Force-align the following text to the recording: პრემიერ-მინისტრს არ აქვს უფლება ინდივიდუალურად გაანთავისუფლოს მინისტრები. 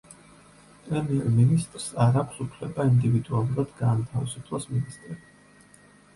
პრემიერ-მინისტრს 0.85 1.85
არ 2.05 2.17
აქვს 2.21 2.39
უფლება 2.47 2.87
ინდივიდუალურად 2.93 3.77
გაანთავისუფლოს 3.83 4.69
მინისტრები. 4.75 5.33